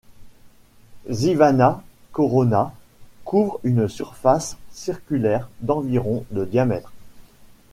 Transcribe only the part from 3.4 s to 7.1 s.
une surface circulaire d'environ de diamètre.